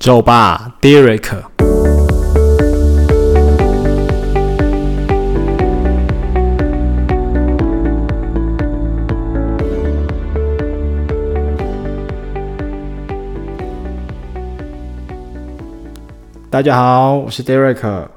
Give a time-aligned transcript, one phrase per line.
[0.00, 1.42] 走吧，Derek。
[16.48, 18.08] 大家好，我是 Derek。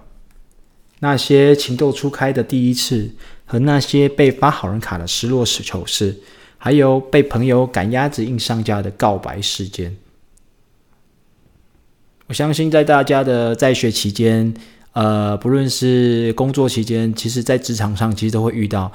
[1.00, 3.12] 那些情窦初开的第一次，
[3.46, 6.18] 和那些被发好人卡的失落糗事，
[6.58, 9.98] 还有被朋友赶鸭子硬上架的告白事件。
[12.28, 14.54] 我相信，在大家的在学期间，
[14.94, 18.92] 呃，不论是工作期间，其实在职场上，其实都会遇到，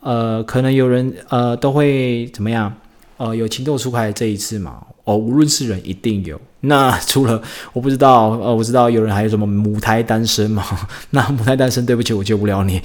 [0.00, 2.72] 呃，可能有人呃都会怎么样，
[3.18, 4.82] 呃，有情窦初开这一次嘛。
[5.04, 6.40] 哦，无论是人，一定有。
[6.60, 10.64] 那除了我不知道，呃，我知道有人还有什么母胎单身嘛？
[11.10, 12.80] 那母胎单身，对不起，我救不了你，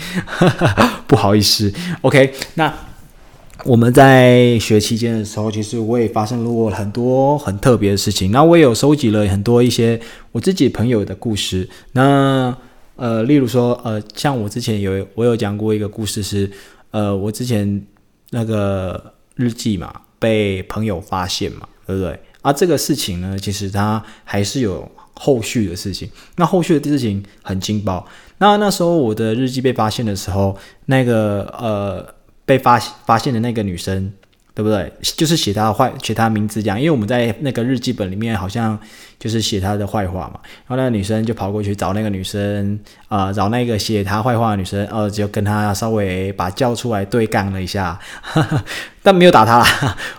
[1.06, 1.72] 不好意思。
[2.02, 2.74] OK，那
[3.68, 8.32] 我们在学期间的时候，其实我也发生过很多很特别的事情。
[8.32, 10.00] 那我也有收集了很多一些
[10.32, 11.68] 我自己朋友的故事。
[11.92, 12.56] 那
[12.96, 16.50] 呃，例如说，呃，像我之前有我有讲过一个故事，是
[16.92, 17.86] 呃，我之前
[18.30, 21.68] 那个日记嘛，被朋友发现嘛。
[21.86, 22.20] 对不对？
[22.42, 26.10] 而这个事情呢，其实它还是有后续的事情。
[26.36, 28.06] 那后续的事情很劲爆。
[28.40, 32.06] 那那时候我的日记被发现的时候，那个呃
[32.48, 34.12] 被发发现的那个女生。
[34.58, 34.92] 对不对？
[35.16, 38.76] 就是写她坏，写她名字这样，因为我们在那个日记本里面好像
[39.20, 40.40] 就是写她的坏话嘛。
[40.66, 48.00] 然后那个女生就跑过去找那个女生，啊，找那个写她坏话的女生，呃，就跟他稍微把叫出来对干了一下，
[49.04, 49.64] 但没有打他。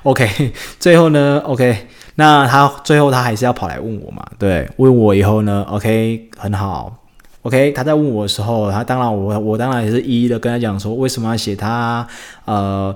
[0.04, 4.24] OK，最后呢，OK，那他最后他还是要跑来问我嘛？
[4.38, 6.97] 对，问我以后呢，OK，很好
[7.48, 12.06] ，OK，他在问我的时候，他当然我我当然也是一一的跟他讲说，为什么要写他，
[12.44, 12.94] 呃。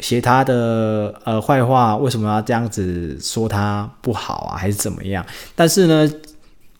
[0.00, 5.24] 写他的呃坏话，为什么要这样子说他不好啊，还是怎么样？
[5.54, 6.12] 但是呢，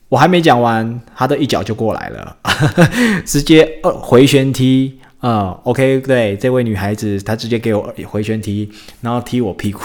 [0.08, 2.36] 我还没讲完，他的一脚就过来了，
[3.24, 8.68] 直接呃回旋踢啊，OK，对，这位女孩子她直接给我回旋踢，
[9.02, 9.82] 然后踢我屁股，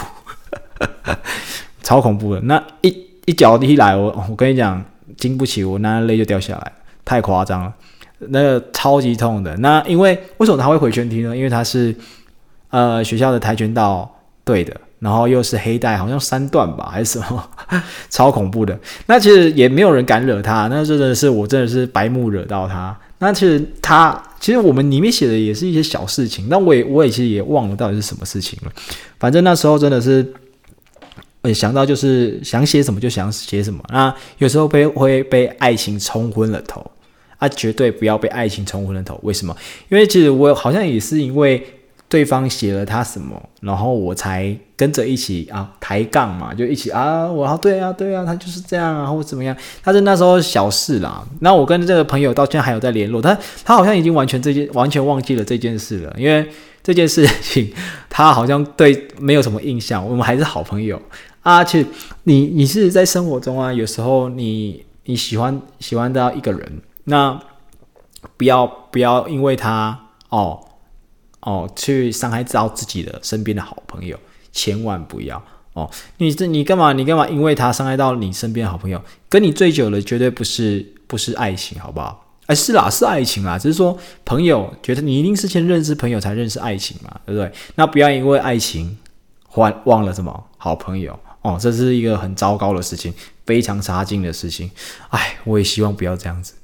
[1.84, 2.40] 超恐怖的。
[2.40, 4.84] 那一一脚踢来，我我跟你讲，
[5.16, 6.72] 经不起，我那泪就掉下来，
[7.08, 7.72] 太夸张了，
[8.18, 9.56] 那个超级痛的。
[9.56, 11.34] 那因为为什么他会回旋踢呢？
[11.34, 11.94] 因为他是。
[12.70, 14.14] 呃，学校的跆拳道
[14.44, 17.50] 队的，然后又是黑带，好像三段吧，还是什么，
[18.10, 18.78] 超恐怖的。
[19.06, 22.94] 那其实也没有人敢惹他，那真的是我真的是白目惹到他。
[23.20, 28.72] 那其实他，其实我们里面写的也是一些小事情，那我也我也其实也忘了到底是什么事情了。
[29.18, 30.30] 反正那时候真的是，
[31.54, 33.82] 想到就是想写什么就想写什么。
[33.88, 36.84] 那有时候被会被爱情冲昏了头，
[37.38, 39.18] 啊，绝对不要被爱情冲昏了头。
[39.22, 39.56] 为什么？
[39.88, 41.64] 因为其实我好像也是因为。
[42.10, 49.54] 对方写了他什么，然后我才跟着一起啊抬杠嘛，就一起啊，我啊对啊对啊，他就是这样啊，或怎么样？
[49.82, 51.22] 他是那时候小事啦。
[51.40, 56.48] 那我跟这个朋友到现在还有在联络，他他好像已经完全这件完全忘记了这件事了，因为
[56.82, 57.70] 这件事情
[58.08, 60.02] 他好像对没有什么印象。
[60.02, 60.98] 我们还是好朋友
[61.42, 61.62] 啊。
[61.62, 61.86] 其实
[62.22, 67.40] 你你是在生活中啊，有时候你你喜欢喜欢到一个人，那
[68.36, 70.64] 不要不要因为他哦。
[71.40, 74.18] 哦，去伤害到自己的身边的好朋友，
[74.52, 75.40] 千万不要
[75.72, 75.88] 哦！
[76.18, 76.92] 你这你干嘛？
[76.92, 77.26] 你干嘛？
[77.28, 82.26] 因为他伤害到你身边的好朋友，跟你醉酒了，绝对不是不是爱情，好不好？
[82.46, 87.50] 哎，是啦，是爱情啦，只是说朋友觉得你一定是先认识朋友才认识爱情嘛，对不对？
[87.76, 88.98] 那不要因为爱情
[89.54, 93.14] 忘忘了什么好朋友哦，这是一个很糟糕的事情，
[93.46, 94.68] 非常差劲的事情。
[95.10, 96.54] 哎，我也希望不要这样子。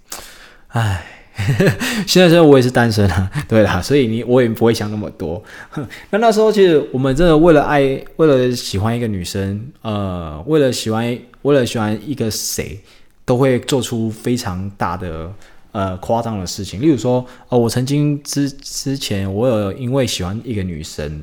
[0.74, 1.06] 哎。
[2.06, 5.42] 现在时候我也是单身啊， 对啦，所以你我也不会想那么多。
[6.10, 7.80] 那那时候其实我们真的为了爱，
[8.14, 12.78] 为了喜欢一个女生，呃，为了喜欢，为了喜欢一个谁，
[13.24, 15.28] 都会做出非常大的
[15.72, 16.80] 呃夸张的事情。
[16.80, 21.20] 例如说，呃，我曾经之之前我有因为喜欢一个女生，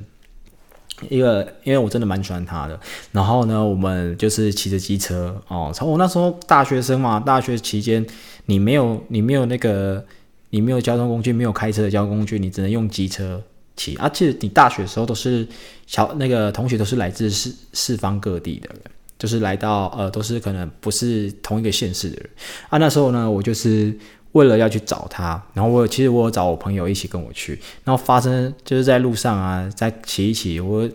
[1.10, 2.80] 一个因为我真的蛮喜欢他的，
[3.12, 8.06] 然后呢，我们就是骑着机车哦，从我那时候大学生嘛，大学期间。
[8.48, 10.04] 你没有，你没有那个，
[10.50, 13.42] 你没有交通工具，没有开车的交通工具，你只能用机车
[13.78, 13.96] 骑。
[13.98, 15.48] 而且你大学的时候都是
[15.86, 18.82] 小那个同学都是来自四四方各地的人，
[19.18, 22.30] 就是来到呃都是可能不是同一个县市的人。
[22.70, 23.96] 啊，那时候呢，我就是
[24.34, 30.90] 为了要去找他，然后我其实我找我朋友一起跟我去，然后发生就是在路上啊，在骑一骑，我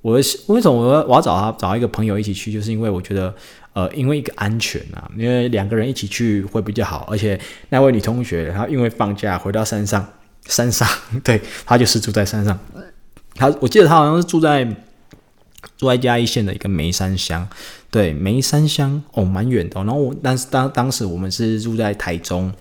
[0.00, 3.34] 我为什么我要我要找他找一个朋友一起去，就是因为我觉得。
[3.74, 7.40] 呃，因为一个安全啊，因为两个人一起去会比较好，而且
[7.70, 10.06] 那位女同学她因为放假回到山上，
[10.44, 10.86] 山上
[11.24, 12.58] 对她就是住在山上，
[13.34, 14.62] 她我记得她好像是住在
[15.78, 17.48] 住在嘉义县的一个梅山乡，
[17.92, 19.76] 对，梅山乡哦，蛮远的。
[19.84, 22.52] 然后我，但是当当时我们是住在台中。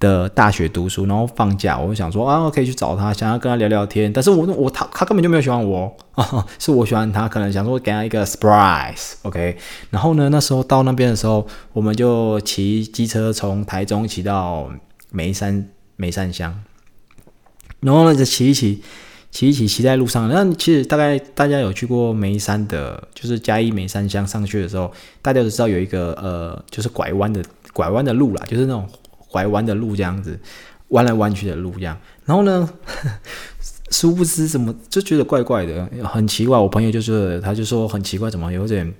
[0.00, 4.12] 的大学读书，然后放假，我就想说啊，我可以去找他，想要跟他聊聊天。
[4.12, 5.96] 但是我我他他根本就没有喜欢我，
[6.58, 9.56] 是我喜欢他，可能想说给他一个 surprise，OK。
[9.88, 14.68] 然后呢，那时候到那边的时候，我们就骑机车从台中骑到
[15.10, 15.66] 眉山
[15.96, 16.62] 眉山乡，
[17.80, 18.82] 然后呢就骑一骑，
[19.34, 20.30] 骑一骑，骑在路上。
[20.30, 24.90] 那其实大概大家有去过眉山的，就是嘉义眉山乡上去的时候，
[25.20, 27.44] 大家都知道有一个呃，就是拐弯的
[27.74, 28.88] 拐弯的路啦，就是那种。
[29.34, 30.38] 拐弯的路这样子，
[30.90, 32.70] 弯来弯去的路这样，然后呢，
[33.90, 36.56] 殊不知怎么就觉得怪怪的，很奇怪。
[36.56, 38.94] 我朋友就是，他就说很奇怪，怎么有点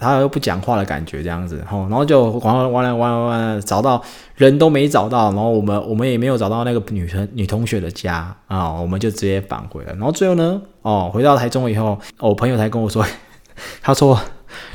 [0.00, 4.02] 他又不讲话的感觉这样子，吼，然后就玩玩玩玩玩，找到
[4.34, 9.92] 人都没找到，然后我们我们也没有找到那个女生女同学的家啊，我们就直接返回了。
[9.92, 13.04] 然后最后呢，哦，回到台中以后，我朋友才跟我说，
[13.82, 14.18] 他说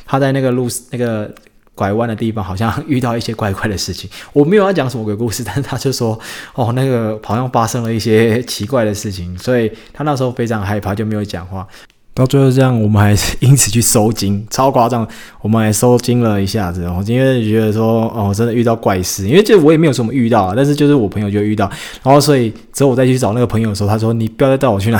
[0.05, 1.33] 他在那个路那个。
[1.77, 6.17] 拐弯的地方好像遇到一些怪怪的事情，我没有要讲什么鬼故事，但是他就说，
[6.53, 11.67] 哦，那个好像发生了一些奇怪的事情，所以他那时候非常害怕，就没有讲话。
[12.15, 15.05] 到最后这样，我们还是因此去收金，超夸张，
[15.41, 21.69] 我们还收金了一下子，然后因为觉得说，哦，真的遇到怪事，因为这我也没有什么遇到，但是就是我朋友就遇到，
[22.01, 24.99] 然后所以之后我再去找那个朋友的时候，他说，你不要再带我去那。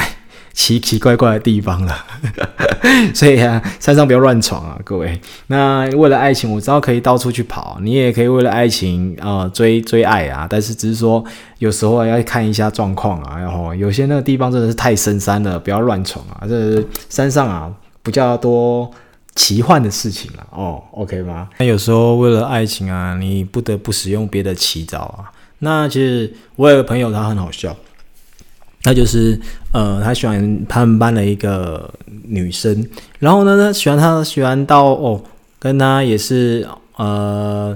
[0.56, 1.94] 奇奇怪怪的地方了，
[3.14, 5.20] 所以啊，山上不要乱闯啊，各位。
[5.48, 11.22] 那为了爱情，我知道可以到处去跑，你也可以为了爱情啊追追爱啊，但是只是说
[11.60, 16.48] 有时候要看一下状况啊，然后有些那个地方真的是太深山了，不要乱闯啊。
[16.48, 17.70] 这山上啊
[18.02, 18.90] 比较多
[19.36, 21.50] 奇幻的事情了哦，OK 吗？
[21.58, 25.30] 那有时候为了爱情啊，你不得不使用别的奇招啊。
[25.60, 27.76] 那其实我有个朋友，他很好笑。
[28.86, 29.38] 他就是，
[29.72, 31.92] 呃，他喜欢他们班的一个
[32.28, 32.88] 女生，
[33.18, 35.20] 然后呢，他喜欢他喜欢到哦，
[35.58, 36.68] 跟他也是
[36.98, 37.76] 呃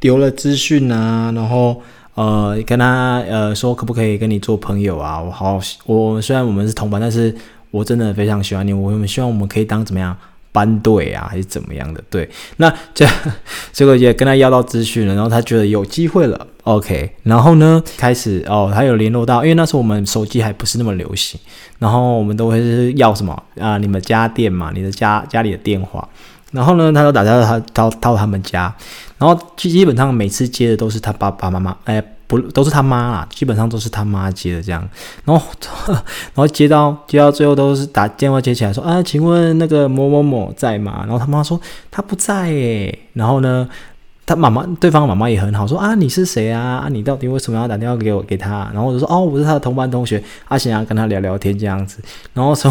[0.00, 1.80] 留了资讯啊，然后
[2.14, 5.22] 呃跟他呃说可不可以跟你做朋友啊？
[5.22, 7.34] 我好，我虽然我们是同班，但是
[7.70, 10.14] 我真的非常喜欢你，我们希望我们可以当怎么样？
[10.52, 12.02] 班队啊，还是怎么样的？
[12.08, 13.06] 对，那这
[13.74, 21.40] 这个也跟他要到资讯了，然后他觉得有机会了，OK，然后呢，开始哦，他有联络到，因为那时候我们手机还不是那么流行，
[21.78, 23.78] 然后我们都会是要什么啊？
[23.78, 26.06] 你们家电嘛，你的家家里的电话，
[26.52, 28.74] 然后呢，他都打到他到到他们家，
[29.18, 32.02] 然后基基本上每次接的都是他爸爸妈妈，哎。
[32.28, 34.82] 不都是他妈啦，基本上都是他妈接的这样，
[35.24, 35.46] 然后
[35.86, 36.02] 然
[36.34, 41.04] 后接到接到最后都是打电话接起来说啊，请问那个某某某在吗？
[41.06, 43.68] 然后他妈说他不在诶，然后呢？
[44.26, 46.60] 他妈妈，对方妈妈也很好，说啊，你是谁啊？
[46.60, 48.68] 啊，你到底为什么要打电话给我给他？
[48.74, 52.02] 然后我就说哦，我是他的同班同学，阿想要跟他聊聊天这样子。
[52.34, 52.68] 然后说，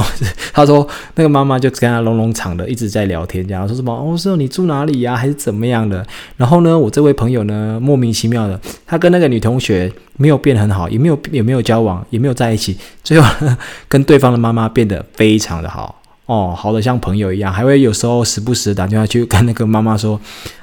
[0.51, 0.85] 他说
[1.15, 4.03] 那个妈妈就跟他隆隆场的一直在聊天，这样说什么？
[4.03, 5.15] 我说你住哪里呀？
[5.15, 6.05] 还是怎么样的？
[6.35, 13.47] 然后呢，我这位朋友呢，莫名其妙的，他跟那个女同学没有变很好，也没有也没有交往，也没有在一起，最后
[13.87, 20.19] 跟对方的妈妈变得非常的好哦，好的像朋友一样，还会有时候时不时打电话去跟那个妈妈说。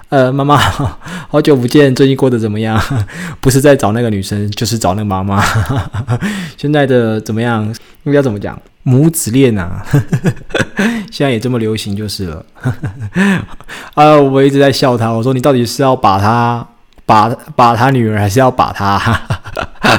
[0.08, 0.58] 呃，妈妈，
[1.30, 2.78] 好久不见，最近过得怎么样？
[3.40, 5.42] 不是在找那个女生，就是找那个妈妈。
[6.58, 7.74] 现在的怎么样？
[8.04, 8.60] 应该怎么讲？
[8.82, 9.82] 母子恋啊，
[11.10, 12.44] 现在也这么流行就是了。
[13.94, 16.66] 啊，我一直在笑他，我说你到底是要把他
[17.06, 19.00] 把把他女儿，还是要把他？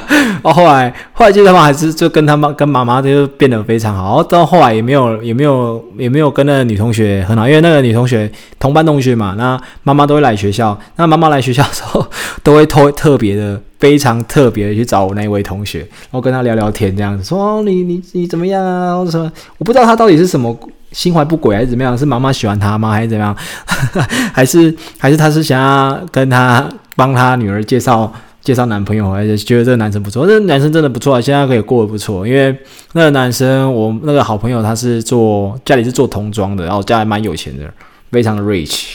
[0.44, 4.22] 哦，后来后来，其实他们还是就跟他妈跟妈妈就变得非常好。
[4.24, 10.78] 到后来也没有也没有也没有跟那个女同学很好，因为那个女同学同班同学嘛，那妈妈都会来学校。
[10.96, 12.06] 那妈妈来学校的时候，
[12.44, 18.96] 都会特特别的非常特别的去找我那位同学，然后跟他聊聊天，这样子说你你你怎么样啊？
[18.96, 20.58] 我说我不知道他到底是什么
[20.92, 22.92] 心怀不轨还是怎么样，是妈妈喜欢他吗？
[22.92, 23.36] 还是怎么样？
[24.34, 28.12] 还是还是他是想要跟他帮他女儿介绍？
[28.44, 32.28] 介绍男朋友，还是觉得这个男生不错，这个男生真的不错，现在可以过得不错。
[32.28, 32.54] 因为
[32.92, 37.74] 那个男生，我那个好朋友他是做家里是做童装的，然后家里蛮有钱的，
[38.12, 38.86] 非常的 rich。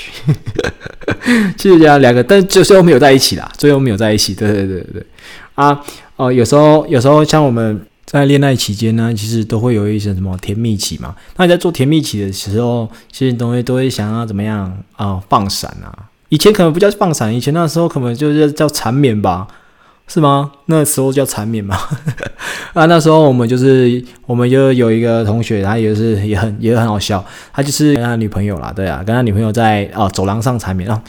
[1.56, 4.34] 谢谢大家两个，但最后没有在一起啦，最后没有在一起。
[4.34, 5.06] 对对对对
[5.54, 5.80] 啊
[6.16, 11.14] 哦，有时候有时候像我们在恋爱期间呢，其实都会有一些什么甜蜜期嘛。
[11.36, 15.20] 那你在做甜蜜期的时候，其实都会都会想要怎么样啊？
[15.28, 16.07] 放闪啊？
[16.28, 19.46] 以前可能不叫放闪，以前那时候可能就是叫缠绵吧，
[20.06, 20.52] 是吗？
[20.66, 21.78] 那时候叫缠绵嘛。
[22.74, 31.02] 啊，那时候我们就是，我们就有一个同学，他也是也很也很好笑，他就是跟他女朋友啦，对啊，跟他女朋友在啊走廊上缠绵啊，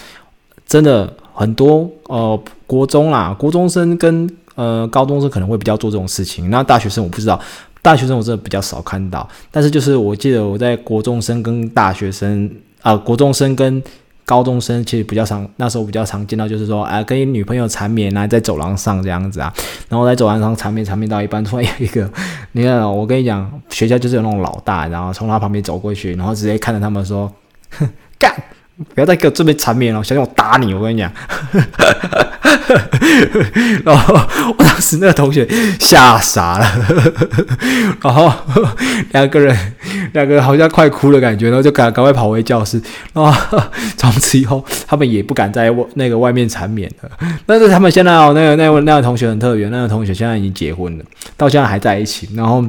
[0.66, 7.40] 真的很多呃国中啦，国中生跟呃高中生可能会比较做这种事情，那大学生我不知道。
[7.82, 12.50] 大学生我真的比较少看到，但是就是我记得我在国中生跟大学生
[12.82, 13.82] 啊，国中生跟
[14.30, 19.52] 高中生其实比较常，那时候比较常见到就是说，啊，跟女朋友缠绵啊，在走廊上这样子啊，
[19.90, 22.08] 然后在走廊上缠绵缠绵到一半，突然有一个，
[22.52, 27.34] 你看，我跟你讲，学校就是有那种老大，然后从他旁边走过去，然后直接看着他们说，
[28.20, 28.32] 干。
[28.94, 30.74] 不要再给我这边缠绵了，小心我打你！
[30.74, 31.12] 我跟你讲，
[33.84, 34.16] 然后
[34.58, 35.48] 我当时那个同学
[35.80, 36.66] 吓傻了，
[38.02, 38.32] 然后
[39.12, 39.56] 两个人
[40.14, 42.82] 两个人好像快哭了感觉，然后就赶赶快跑回教室，
[43.14, 43.62] 然后
[43.98, 47.10] 从此以后他们也不敢在外那个外面缠绵了。
[47.46, 51.04] 但是他们现在哦，那个那位那个同学很特别，那个同学现在已经结婚了，
[51.36, 52.30] 到现在还在一起。
[52.36, 52.64] 然后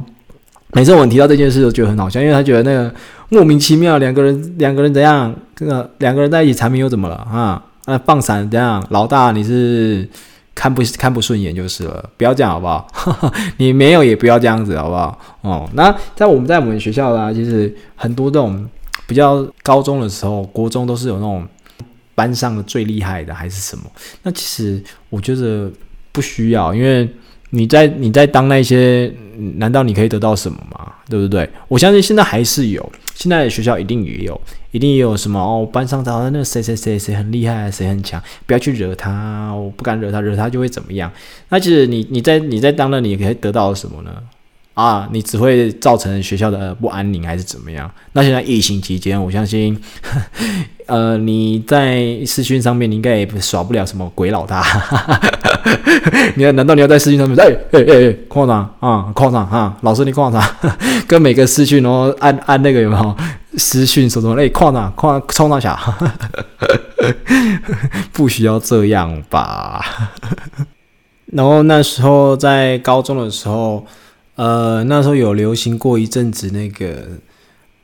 [0.72, 2.92] 每次我们提到这件事都觉得很好笑，因为他觉得那个。
[3.32, 5.32] 莫名其妙，两个人两个人怎样？
[5.54, 7.64] 这个两个人在一起缠绵又怎么了啊？
[7.86, 8.84] 那放闪怎样？
[8.90, 10.04] 老大你是
[10.52, 12.88] 看不看不顺眼就是了，不要这样好不好？
[13.58, 15.16] 你没有也不要这样子好不好？
[15.42, 18.68] 哦，那在我们在我们学校啦，其实很多这种
[19.06, 21.46] 比较高中的时候，国中都是有那种
[22.16, 23.84] 班上的最厉害的还是什么？
[24.24, 25.70] 那其实我觉得
[26.10, 27.08] 不需要，因为。
[27.50, 29.12] 你在你在当那些，
[29.56, 30.92] 难道你可以得到什么吗？
[31.08, 31.48] 对不对？
[31.66, 34.40] 我相信现在还是有，现在的学校一定也有，
[34.70, 41.10] 一定也有什么哦，班上找的那谁谁谁谁很厉害，谁很强，不要去惹他，我不敢惹他，惹他就会怎么样？
[41.48, 44.12] 那其实你你在你在当了，你可以得到什么呢？
[44.80, 47.90] 啊，你只会造成学校的不安宁，还是怎么样？
[48.12, 49.78] 那现在疫情期间，我相信，
[50.86, 54.64] 呃，你在视讯上面，你应该也耍不了什么鬼老大。
[56.34, 57.38] 你要，难道你要在视讯上面？
[57.38, 60.42] 哎哎哎哎，矿长啊，矿长啊，老师你矿长，
[61.06, 63.16] 跟每个视讯，然后按按那个有没有
[63.58, 64.34] 私讯什么？
[64.40, 65.78] 哎，矿长矿冲上下，
[68.12, 69.84] 不需要这样吧？
[71.26, 73.84] 然后那时候在高中的时候。
[74.40, 77.08] 呃，那时候有流行过一阵子那个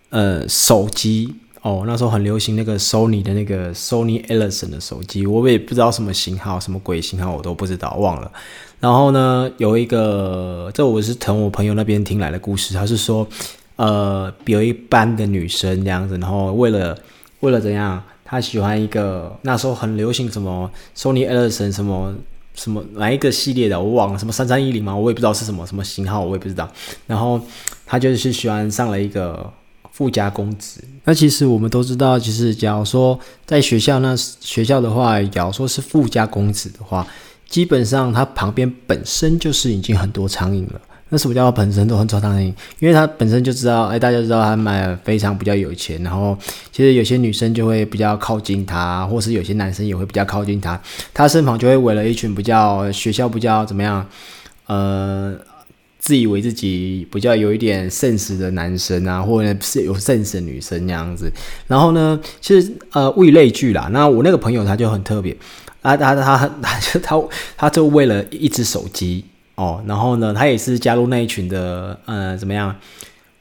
[0.08, 8.32] 呃手机哦，那时候很流行那个 Sony 的那个 Sony Ericsson 的手机，我也不知道什么型号，什么鬼型号我都不知道，忘了。
[8.80, 13.28] 然后呢，有一个这我是从我朋友那边听来的故事，他是说，
[13.76, 16.96] 呃，有一班的女生这样子，然后为了
[17.40, 22.14] 为了怎样，她喜欢一个那时候很流行什么 Sony Ericsson 什么。
[22.56, 24.96] 什么哪一个系列的我忘了，什么三三一零嘛？
[24.96, 26.68] 我也不知道是什么什么型号，我也不知道。
[27.06, 27.40] 然后
[27.86, 29.48] 他就是喜欢上了一个
[29.92, 30.82] 富家公子。
[31.04, 37.06] 那其实我们都知道，其实假如说在学校那学校的话，假如说是富家公子的话，
[37.48, 40.80] 基本上他旁边本身就是已经很多苍蝇了。
[41.08, 42.52] 那什么叫本身都很找苍蝇？
[42.80, 46.36] 因为他本身就知道，哎，大家知道他买非常比较有钱，然后
[46.72, 50.80] 其实有些女生就会比较靠近他，或是有些男生也会比较靠近他，
[51.14, 54.04] 他身旁就会围了一群比较学校比较怎么样，
[54.66, 55.36] 呃，
[56.00, 61.32] 自以为自己比较有一点 sense 的男生啊，或者是有 sense 的女生那样子。
[61.68, 63.88] 然后呢，其实呃物以类聚啦。
[63.92, 65.36] 那我那个朋友他就很特别，
[65.82, 69.24] 啊，他他他他就他他就为了一只手机。
[69.56, 72.76] 哦，然后呢，他也是加入那一群的，呃，怎么样，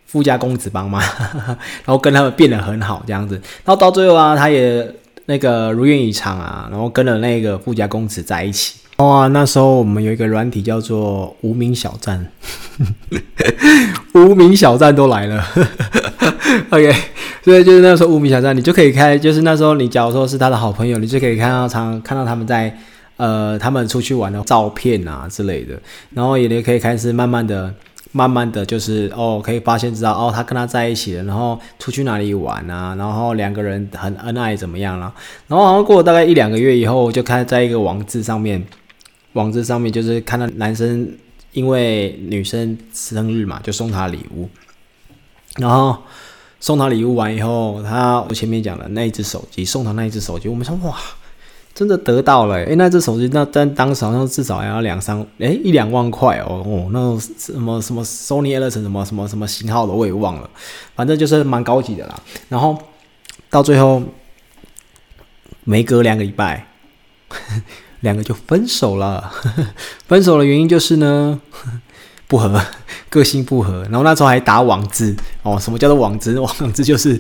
[0.05, 1.03] 富家公子帮嘛，
[1.84, 4.89] 然后跟他们变得很好这样子，然后到最后啊，他也
[5.25, 8.75] 那个如愿以偿啊，然后跟了那个富家公子在一起。
[8.98, 12.25] 哇，那时候我们有一个软体叫做无名小站，
[14.15, 15.45] 无名小站都来了。
[16.72, 16.95] OK，
[17.43, 22.74] 所以就是那时候无名小站，你就可以开，就是那时候你假如说是他的好朋友，你就可以看到常看到他们在。
[23.17, 25.79] 呃，他们出去玩的照片啊之类的，
[26.12, 27.74] 然后也也可以开始慢慢的、
[28.12, 35.13] 慢慢的就是哦，可以发现知道哦，他跟他在一起了，然后出去哪里玩啊，然后两个人很恩爱怎么样了，
[35.48, 38.62] 然后好像过了大概一两个月以后，就看在一个网志上面，
[39.31, 41.10] 网志上面就是看到男生
[41.53, 44.50] 因为女生生日嘛，就送她礼物，
[45.55, 45.98] 然后
[46.60, 50.98] 送她礼物完以后，他我前面讲的那一只手机，送他那一只手机，我们说哇。
[51.75, 60.50] 真的得到了，诶，那这手机那但当时好像至少要两三，诶，一两万块哦，哦，那什么什么 Sony Ericsson 什么什么什么型号的我也忘了，
[60.96, 62.20] 反正就是蛮高级的啦。
[62.50, 62.82] 然后
[63.50, 64.01] 到最后
[65.65, 66.65] 没隔两个礼拜，
[68.00, 69.32] 两个就分手了。
[70.08, 71.41] 分手的原因就是呢。
[72.27, 72.60] 不合，
[73.15, 75.57] 个性不合，然后那时候还打网字哦。
[75.57, 76.38] 什么叫做网字？
[76.41, 77.17] 网字就是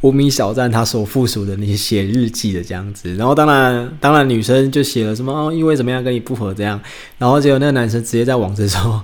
[0.00, 3.14] 无名小站他所附属的那些写日记的这样子。
[3.14, 6.80] 然后当然，当然女生就写了什么哦，因为怎么样跟你不合这样。
[7.18, 9.00] 然后结果那个男生直接在网字说：“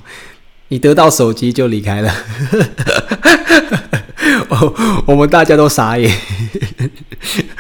[0.67, 2.13] 你得到手机就离开了。
[4.51, 4.75] ”哦，
[5.07, 6.11] 我们大家都傻眼。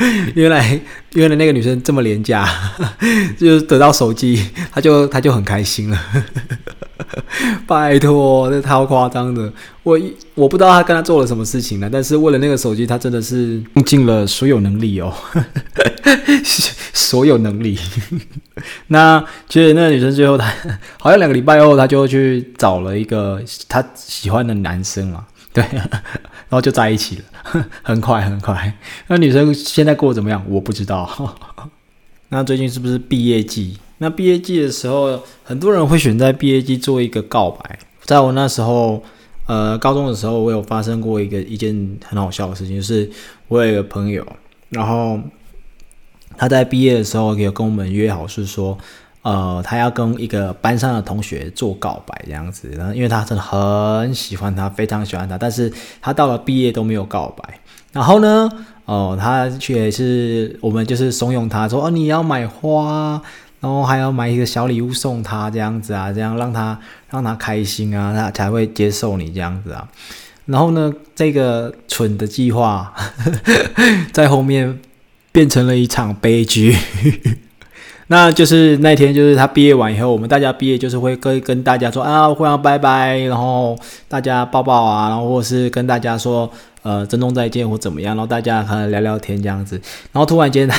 [0.34, 0.80] 原来
[1.14, 2.48] 原来那个女生这么廉价，
[3.38, 5.98] 就是得到手机，她就她就很开心了。
[7.66, 9.52] 拜托，这超夸张的。
[9.82, 9.98] 我
[10.34, 15.12] 我不知道她跟她做了什么事情呢，但是为了那个手机，她真的是用尽了所有能力哦，
[16.92, 17.78] 所有能力。
[18.88, 20.52] 那其实那个女生最后，她
[20.98, 28.74] 好像两个礼拜后，她就去找了一个她喜欢的男生了，对， 然后就在一起了，很快很快。
[29.08, 30.44] 那女生现在过得怎么样？
[30.48, 31.36] 我不知道。
[32.30, 33.78] 那最近是不是毕业季？
[33.98, 37.78] 那毕业季的时候，很多人会选在毕业季做一个告白。
[38.04, 39.02] 在我那时候，
[39.46, 43.08] 呃，高中的时候，我有发生过一个一件很好笑的事情，是
[43.48, 44.26] 我有一个朋友，
[44.70, 45.20] 然后
[46.36, 48.76] 他在毕业的时候有跟我们约好，是说，
[49.22, 52.68] 呃，他要跟一个班上的同学做告白这样子。
[52.76, 57.60] 然后，因为他真的很喜欢他，非常喜欢他，但是他到了毕业都没有告白。
[57.92, 58.50] 然后呢，
[58.84, 63.22] 哦，他却是我们就是怂恿他说，哦，你要买花。
[63.60, 66.76] 然后还要买一个小礼物送他，这样子啊，这样让他
[67.08, 69.88] 让他开心啊，他才会接受你这样子啊。
[70.46, 72.92] 然后呢，这个蠢的计划
[74.10, 74.80] 在后面
[75.30, 76.76] 变成了一场悲剧。
[78.12, 83.74] 那就是那天，就是他毕业完以后，我们大家毕业就是会跟跟大家说啊，互相拜拜，然后
[84.06, 86.48] 大家抱抱啊，然后或是跟大家说
[86.82, 89.80] 呃，珍重再见或怎么样，然后大家可能聊聊天这样子。
[90.12, 90.70] 然后突然间。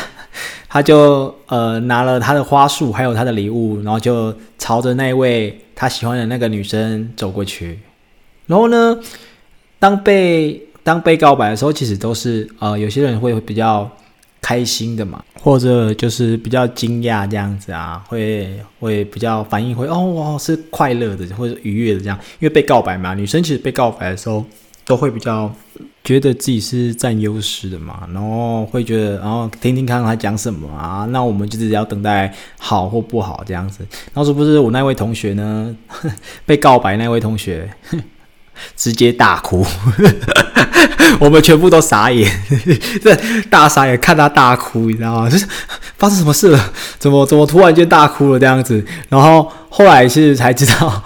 [0.67, 7.79] 他就呃拿了他的花束，还有他的礼物，然后就朝着那位他喜欢的那个女生走过去。
[8.47, 8.97] 然后呢，
[9.77, 13.87] 当被当被告白的时候，其实都是呃有些人会比较
[14.43, 24.45] 开心的嘛，或者就是比较惊讶这样子啊，会会比较反应会哦哇是快乐的或者愉悦的这样，因为被告白嘛，女生其实被告白的时候
[24.85, 25.51] 都会比较。
[26.03, 33.85] 觉得自己是占优势的嘛，然后会觉得，然后听听看他讲什么啊，那我们就只要等待好或不好这样子。
[34.13, 35.73] 然后是不是我那位同学呢？
[36.45, 37.73] 被告白那位同学
[38.75, 39.65] 直接大哭，
[41.19, 42.29] 我们全部都傻眼，
[43.03, 43.15] 这
[43.49, 45.29] 大傻眼看他大哭，你知道吗？
[45.29, 45.45] 就是
[45.97, 46.73] 发生什么事了？
[46.99, 48.83] 怎么怎么突然间大哭了这样子？
[49.09, 51.03] 然后后来是才知道。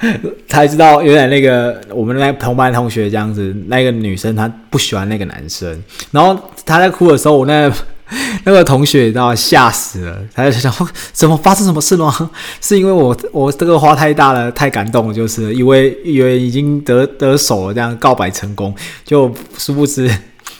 [0.48, 5.78] 才知道原来那个我们那同班同学这样子，那个女生她不喜欢那个男生，
[6.10, 7.70] 然后她在哭的时候，我那
[8.44, 10.72] 那个同学你知道吓死了，他就想
[11.12, 12.30] 怎么发生什么事了？
[12.60, 20.10] 是因为我我这个花太大了，太感动了，就是以为以为已经得得手了，这样告白成功，就殊不知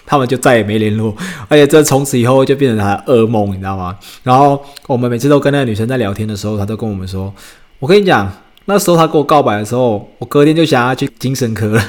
[0.07, 1.15] 他们就再也没联络，
[1.49, 3.97] 而且这从此以后就变成他噩梦，你知道吗？
[4.23, 7.33] 然后我们每次都跟那个女生在聊天的时候，她都跟我们说
[7.79, 8.31] ：“我跟你讲。”
[8.67, 11.83] 那时候他跟我告白的时候，我隔天就想要去精神科了。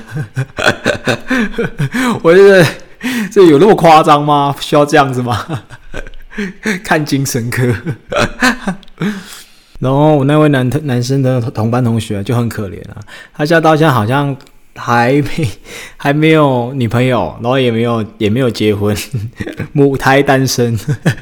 [2.23, 2.65] 我觉得
[3.31, 4.55] 这有那么夸张吗？
[4.59, 5.45] 需要这样子吗？
[6.83, 7.63] 看精神科。
[9.79, 12.97] 然后我那位男男生的同班同学就很可怜啊，
[13.33, 14.35] 他现在到现在好像
[14.75, 15.47] 还没
[15.97, 18.95] 还没有女朋友，然后也没有也没有结婚，
[19.73, 20.77] 母胎单身。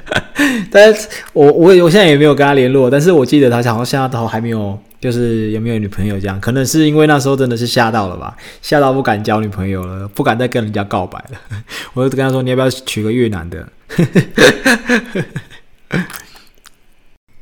[0.71, 4.79] 但是我我我现在也没有跟他联络，但是我记得他好像现在都还没有。
[5.01, 11.39] 就是有没有女朋友这样，可能是因为那时候真的是吓到了吧，吓到不敢交女朋友了，不敢再跟人家告白了。
[11.93, 13.65] 我就跟他说：“你要不要娶个越南的？”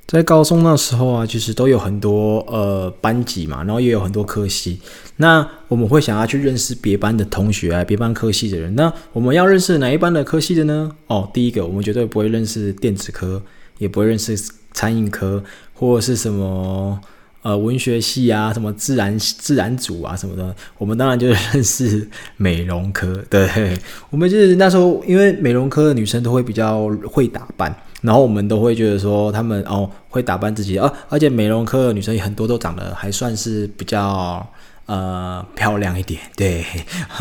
[0.08, 4.80] 在高中那时候啊，其实都有很多呃班级嘛，然后也有很多科系。
[5.18, 8.74] 那我们会想要去认识别班的同学啊，别班科系的人。
[8.76, 10.90] 那我们要认识哪一班的科系的呢？
[11.08, 13.44] 哦，第一个，我们绝对不会认识电子科，
[13.80, 14.38] 也不会认识
[14.74, 15.44] 餐饮科，
[15.74, 17.00] 或者是什么。
[17.48, 22.06] 呃，文学系啊，什么自然自然组啊，什么的，我们当然就认识
[22.36, 23.24] 美容科。
[23.30, 23.48] 对，
[24.12, 34.46] 我们就是那时候，因为美容科的女生都会比较会打扮，然后我们都会觉得说，她们哦会打扮自己啊，而且美容科的女生很多都长得还算是比较
[34.88, 36.20] 呃漂亮一点。
[36.36, 36.66] 对，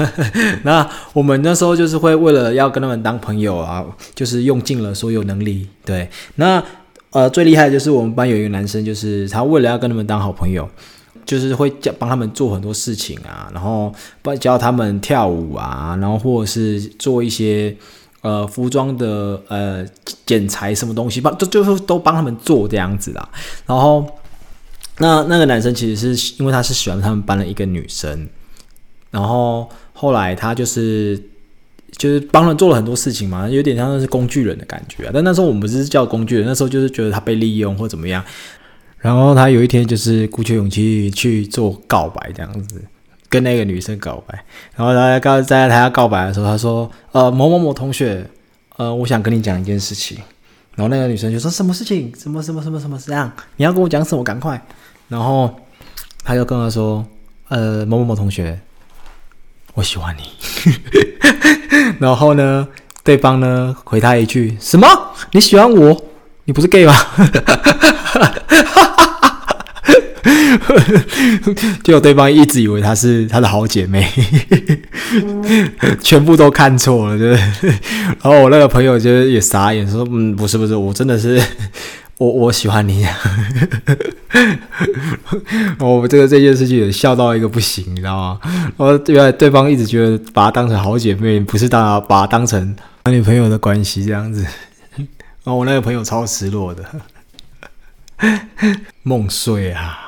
[0.65, 3.85] 那我们那时候就是会为了要跟他们当朋友啊，
[4.17, 5.69] 就是用尽了所有能力。
[5.85, 6.61] 对，那。
[7.16, 10.68] 呃，最厉害的就是我们班有一个男生，就是他为了要跟他们当好朋友，
[11.24, 17.74] 就是会教帮他们做很多事情啊，然后帮教他们跳舞啊，然后或者是做一些
[18.20, 19.83] 呃服装的呃
[20.26, 23.26] 剪裁什么东西，帮就就是都帮他们做这样子啦。
[23.64, 24.07] 然后
[24.98, 28.29] 那那个男生其实是因为他是喜欢他们班的一个女生，
[29.11, 31.18] 然后后来他就是。
[31.92, 35.11] 就是帮人做了很多事情嘛，有点像是工具人的感觉啊。
[35.14, 38.22] 但那时候我们不是叫工具人，那时候就是觉得他被利用或怎么样。
[38.99, 42.83] 然后他有一天就是鼓起勇气去做告白这样子，
[43.29, 44.44] 跟那个女生告白。
[44.75, 48.29] 然后他告在他要告白的时候，他说：“呃，某某某同学，
[48.77, 50.18] 呃，我想跟你讲一件事情。
[50.75, 52.12] 然后那个女生就说：“什么事情？
[52.18, 53.31] 什么什么什么什么这样？
[53.57, 54.25] 你要跟我讲什么？
[54.25, 54.61] 赶快！”
[55.09, 55.55] 然后
[56.25, 57.07] 他就跟他说
[57.49, 58.59] ：“呃，某某某同学，
[59.77, 60.23] 我喜欢你。
[62.01, 62.67] ”然后呢，
[63.05, 64.87] 对方呢回他一句：“什么？
[65.33, 66.05] 你喜欢我？
[66.45, 66.95] 你不是 gay 吗？”
[71.85, 74.05] 结果对方一直以为她是他的好姐妹，
[76.03, 77.31] 全部都看错了，对？
[77.31, 81.41] 然后我那个朋友就也傻眼，说：“嗯，不是不是，我真的是
[82.18, 83.07] 我我喜欢你。
[85.79, 88.40] ”我这个这件事情也笑到一个不行，你知道吗？
[88.76, 94.44] 我原来对方一直觉得把她当成好姐妹，不是当把她当成男女朋友的关系这样子。
[95.44, 96.85] 然后我那个朋友超失落的，
[99.02, 99.98] 梦碎啊！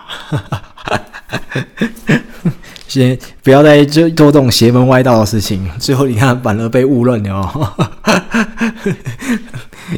[2.88, 7.72] 先不要再做做这种邪门歪道的事情，最后你看反而被误认了哦，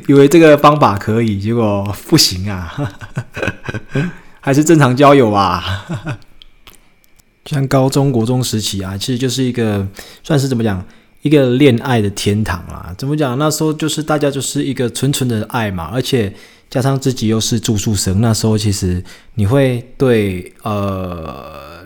[0.06, 2.72] 以为这个方法可以，结果不行啊，
[4.40, 5.86] 还是正常交友吧。
[7.46, 9.86] 像高中国中时期啊，其实就是一个
[10.22, 10.84] 算是怎么讲，
[11.22, 12.94] 一个恋爱的天堂啊。
[12.96, 13.38] 怎么讲？
[13.38, 16.32] 那时候就是大家就是一个纯纯的爱嘛，而且。
[16.70, 19.02] 加上自己又是住宿生，那时候其实
[19.34, 21.80] 你会对呃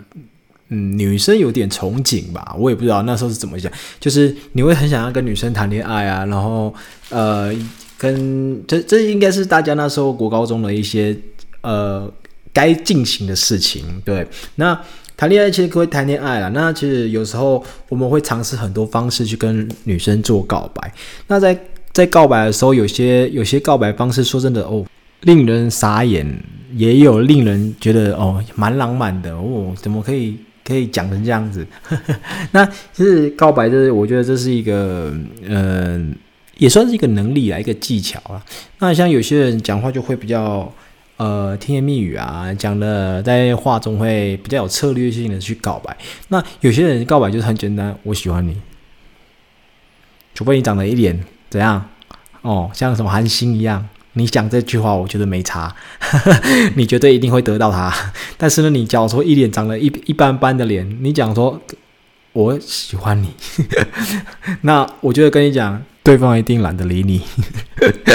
[0.69, 2.53] 嗯女生有点憧憬吧？
[2.55, 6.71] 我也不知道那时候是怎么想，就是你会很想要跟女生谈恋爱啊，然后
[7.09, 7.51] 呃
[7.97, 11.15] 跟这这应该是大家那时候国高中的一些
[11.61, 12.11] 呃
[12.53, 13.83] 该进行的事情。
[14.03, 14.79] 对，那
[15.17, 20.93] 谈恋爱其实可以谈恋爱了，那其实有时候我们会尝试很多方式去跟女生做告白。
[21.27, 21.57] 那在
[21.93, 24.85] 在告白的时候，有些有些告白方式，说真的哦，
[25.21, 26.27] 令人傻眼，
[26.75, 31.65] 也有令人觉得哦，蛮浪漫的哦，怎么可以可以讲成这样子？
[32.51, 36.13] 那其实告白，就是我觉得这是一个，嗯，
[36.57, 38.43] 也算是一个能力啊，一个技巧啊。
[38.79, 40.71] 那像有些人讲话就会比较
[41.17, 45.95] 呃甜言蜜语啊，讲的在话中会比较有策略性的去告白。
[46.29, 48.55] 那有些人告白就是很简单，我喜欢你，
[50.33, 51.23] 除非你长得一脸。
[51.47, 51.89] 怎样？
[52.41, 55.73] 哦，像什么韩星一样，你讲这句话，我觉得没差，
[56.75, 57.93] 你绝对一定会得到他。
[58.35, 61.61] 但是呢，你假如说一脸长得一一般般的脸，你讲说
[62.33, 63.29] 我喜欢你，
[64.61, 67.21] 那我觉得跟你讲，对方一定懒得理你，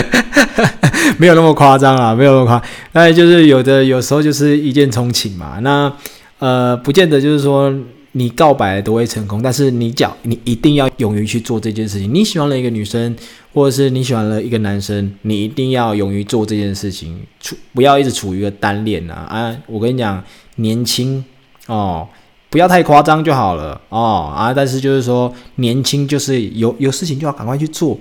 [1.18, 2.62] 没有那么夸张啊，没有那么夸。
[2.92, 5.58] 那就是有的，有时候就是一见钟情嘛。
[5.60, 5.92] 那
[6.38, 7.74] 呃，不见得就是说。
[8.12, 12.12] 你告白都会成功，但是你讲你一定要勇于去做这件事情。
[12.12, 13.14] 你喜欢了一个女生，
[13.54, 19.14] 或者是你喜欢了一个男生，你一定要勇于做这件事情，处不要一直处于一个单恋啊！
[19.30, 20.20] 啊，我跟你讲，
[20.56, 21.24] 年轻
[21.68, 22.08] 哦，
[22.50, 24.52] 不要太夸张就好了哦啊！
[24.52, 27.96] 但是就是说，年轻就是有有事情就要赶快去做，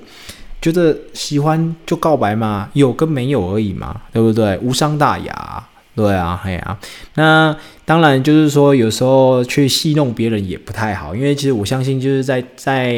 [0.59, 4.57] 觉得喜欢就告白嘛，有跟没有而已嘛，对不对？
[4.57, 5.63] 无伤大雅。
[5.95, 6.79] 对啊，嘿啊，
[7.15, 12.95] 那当然就是说，有时候去戏弄别人也不太好，因为其实我相信，就是在在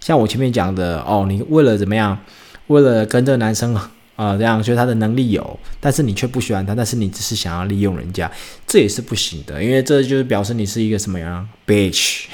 [0.00, 2.18] 像我前面讲的哦，你为了怎么样，
[2.66, 3.78] 为了跟这个男生
[4.22, 8.30] 啊这样，觉得他的能力有，但是你却不喜欢他，但是你只是想要利用人家，
[8.66, 12.24] 这也是不行的，因为这就是表示你是一个什么样 bitch。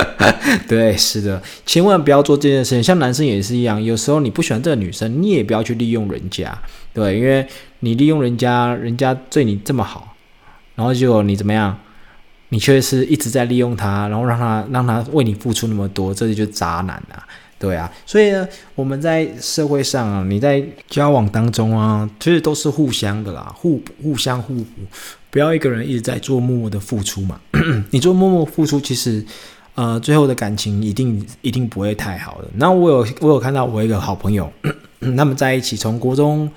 [0.66, 2.82] 对，是的，千万不要做这件事情。
[2.82, 6.58] 像男生也是一样，有时候你不喜欢这个女生，你也不要去利用人家，
[6.92, 7.46] 对，因为。
[7.82, 10.14] 你利用人家，人家对你这么好，
[10.74, 11.78] 然后就你怎么样？
[12.50, 17.24] 你却是一直在利用他，然后让他让他为你付出那么多，这就渣男啊！
[17.60, 24.66] 对啊，所以呢，我们在社会上啊，你在交往当中啊，其实都是互相的啦，互互相互补，
[25.30, 27.38] 不要一个人一直在做默默的付出嘛。
[27.92, 29.22] 你做默默付出，其实
[29.74, 32.48] 呃，最后的感情一定一定不会太好的。
[32.54, 34.50] 那我有我有看到我一个好朋友，
[35.16, 36.50] 他们在一起从国中。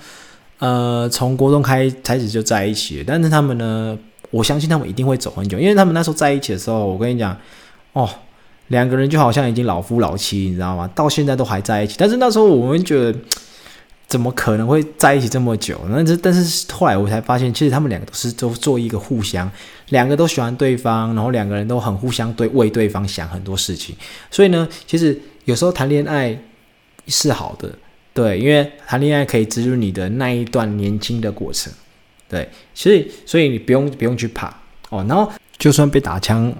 [0.60, 3.98] 呃，从国中开开始就在一起，但是他们呢，
[4.30, 7.36] 我相信他们一定会走很久，因为他们那时候在一起的时候，我跟你讲，
[7.92, 8.10] 哦，
[8.68, 10.90] 两个人就好像已经老夫老妻，你知道吗？
[10.96, 11.96] 到现在都还在一起。
[11.98, 13.20] 但是那时候我们觉得，
[14.08, 15.80] 怎么可能会在一起这么久？
[15.90, 19.50] 那这但是后来我才发现，其实他们两个都是都做一个互相，
[19.90, 23.96] 两个都喜欢对方，然后两个人都很互相对为对方想很多事情。
[24.32, 26.38] 所以呢，其实有时候谈恋爱
[27.08, 27.70] 是好的。
[28.16, 31.74] 对，因为谈恋爱可以植入你的那一段年轻的过程，
[32.30, 34.56] 对，所以所以你不用不用去怕
[34.90, 35.04] 哦。
[35.10, 36.54] 然后就算被打枪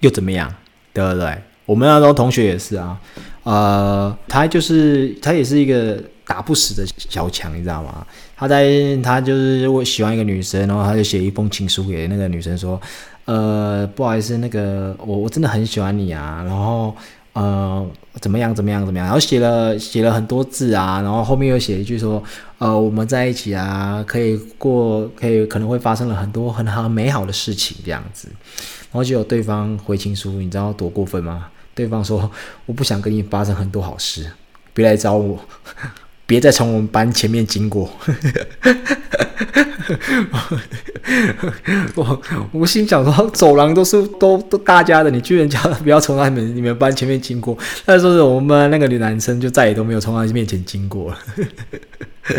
[0.00, 0.50] 又怎么样，
[0.94, 1.36] 对不对？
[1.66, 2.98] 我们那时候同学也是啊，
[3.42, 8.06] 呃，他就是他也是一个打不死的小强，你知道吗？
[8.34, 12.80] 他在他就是我喜欢一个女生，然后他就写一封情书给那个女生说，
[13.26, 16.96] 呃，不好意思，那个我我真的很喜欢你啊，然后。
[17.34, 17.86] 呃，
[18.20, 22.22] 怎么样怎么样怎么样，然后写了写了很多字啊，然后后面又写一句说，
[22.58, 28.28] 呃，我们在一起啊，可以过，可以可能会发生了很多很好美好的事情这样子，
[28.90, 31.48] 然后就有对方回情书，你知道多过分吗？
[31.74, 32.30] 对方说，
[32.66, 34.30] 我不想跟你发生很多好事，
[34.72, 35.38] 别来找我。
[36.26, 37.90] 别再从我们班前面经过，
[41.94, 51.18] 我 我心想说，走廊都是都都大家的，你居然叫不要从他们你们班前面经过，他说是我们班那个女男生就再也都没有从他面前经过了。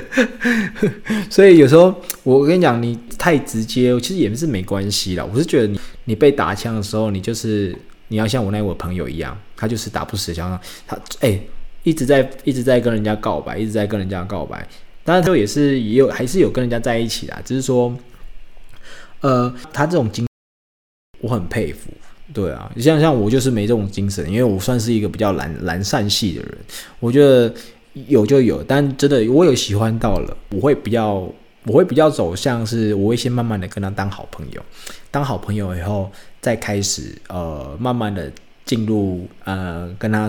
[1.30, 5.26] 所以有时候我跟你讲，你太直接，其实也是没关系啦。
[5.32, 7.76] 我是觉得你你被打枪的时候，你就是
[8.08, 11.40] 你要像我那位朋友一样，他就是打不死枪，他哎。
[11.86, 14.68] 一直在一直在跟人家告白，一直在跟人家告白，
[15.06, 17.96] 当然他也是也有还是有跟人家在一起的，只是说，
[19.22, 20.28] 呃，他这种精，
[21.20, 21.92] 我很佩服，
[22.34, 26.58] 对啊，像像我就是没这种精神，因为我算是一个比较懒懒散系的人，
[27.00, 27.54] 我觉得
[28.08, 31.32] 有就有，但真的我有喜欢到了，我会比较
[31.66, 34.62] 我会比较走向是，我会先慢慢的跟他当好朋友，
[35.12, 38.32] 当好朋友以后再开始呃慢慢的
[38.66, 40.28] 进入呃跟他。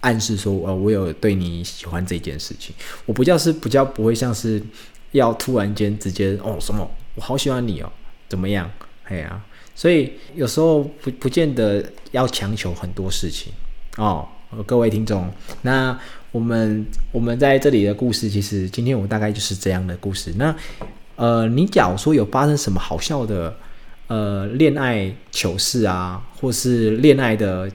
[0.00, 4.62] 暗示说，呃，我有对你喜欢这件事情，我不叫是不叫不会像是
[5.12, 7.92] 要突然间直接哦什么，我好喜欢你哦，
[8.28, 8.70] 怎么样？
[9.04, 9.42] 哎呀，
[9.74, 13.52] 所以有时候不不见得要强求很多事情
[13.96, 14.26] 哦。
[14.66, 15.30] 各位听众，
[15.62, 15.96] 那
[16.32, 20.32] 我们我们在这里的故事，其实今天我大概就是这样的故事。
[20.36, 20.54] 那
[21.16, 23.54] 呃，你假如说有发生什么好笑的
[24.06, 27.70] 呃恋爱糗事啊，或是恋爱的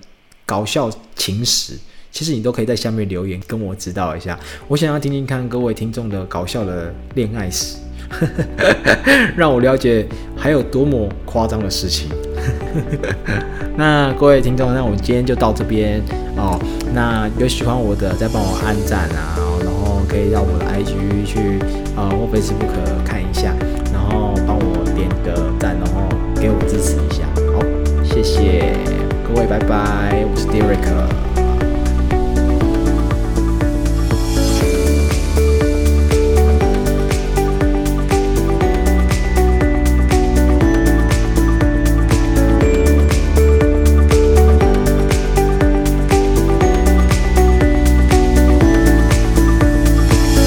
[0.45, 1.77] 搞笑情史。
[2.15, 7.75] 其实你都可以在下面留言跟我指导一下，我想要听听看各位听众的搞笑的恋爱史，
[9.35, 12.07] 让我了解还有多么夸张的事情。
[13.75, 16.01] 那各位听众，那我们今天就到这边
[16.37, 16.57] 哦。
[16.93, 21.59] 那有喜欢我的，再帮我按赞啊，然后可以到我的 IG 去
[21.97, 23.53] 啊或 Facebook 看一下，
[23.91, 26.07] 然后帮我点个赞，然后
[26.39, 27.27] 给我支持一下。
[27.51, 27.59] 好，
[28.05, 28.73] 谢谢
[29.27, 31.14] 各位，拜拜，我是 Derek。